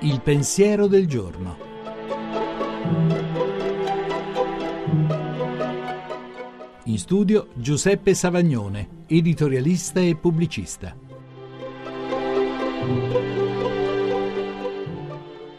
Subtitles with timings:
[0.00, 1.56] Il pensiero del giorno.
[6.84, 10.96] In studio Giuseppe Savagnone, editorialista e pubblicista.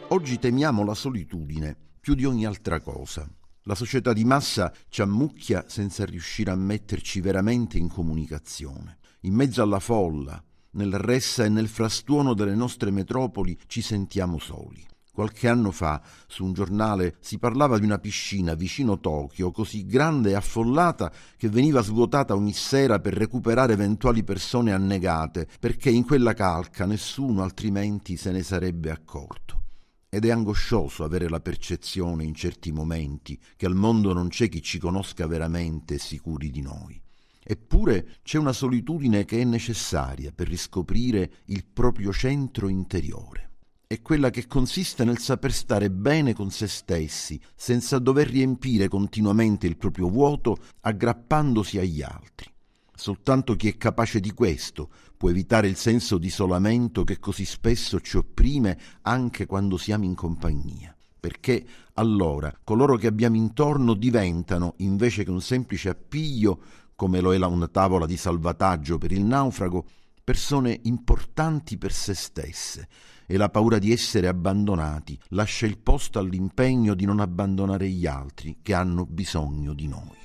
[0.08, 3.28] Oggi temiamo la solitudine più di ogni altra cosa.
[3.62, 8.98] La società di massa ci ammucchia senza riuscire a metterci veramente in comunicazione.
[9.24, 14.86] In mezzo alla folla, nel ressa e nel frastuono delle nostre metropoli ci sentiamo soli.
[15.10, 20.30] Qualche anno fa, su un giornale, si parlava di una piscina vicino Tokyo così grande
[20.30, 26.34] e affollata che veniva svuotata ogni sera per recuperare eventuali persone annegate, perché in quella
[26.34, 29.62] calca nessuno altrimenti se ne sarebbe accorto.
[30.10, 34.60] Ed è angoscioso avere la percezione in certi momenti che al mondo non c'è chi
[34.60, 37.00] ci conosca veramente sicuri di noi.
[37.46, 43.50] Eppure c'è una solitudine che è necessaria per riscoprire il proprio centro interiore.
[43.86, 49.66] È quella che consiste nel saper stare bene con se stessi, senza dover riempire continuamente
[49.66, 52.50] il proprio vuoto aggrappandosi agli altri.
[52.96, 58.00] Soltanto chi è capace di questo può evitare il senso di isolamento che così spesso
[58.00, 65.22] ci opprime anche quando siamo in compagnia perché allora coloro che abbiamo intorno diventano, invece
[65.24, 66.60] che un semplice appiglio,
[66.94, 69.86] come lo è una tavola di salvataggio per il naufrago,
[70.22, 72.88] persone importanti per se stesse
[73.24, 78.58] e la paura di essere abbandonati lascia il posto all'impegno di non abbandonare gli altri
[78.60, 80.18] che hanno bisogno di noi.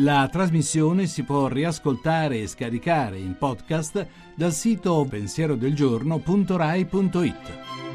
[0.00, 7.87] La trasmissione si può riascoltare e scaricare in podcast dal sito pensierodelgiorno.rai.it.